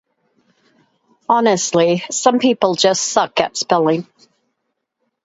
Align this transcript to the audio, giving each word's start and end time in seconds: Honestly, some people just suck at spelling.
Honestly, 1.29 2.03
some 2.09 2.39
people 2.39 2.73
just 2.73 3.03
suck 3.09 3.39
at 3.39 3.55
spelling. 3.55 4.07